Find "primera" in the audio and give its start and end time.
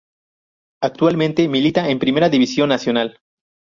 1.99-2.27